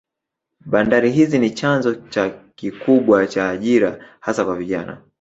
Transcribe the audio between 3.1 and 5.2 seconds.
cha ajira hasa kwa vijana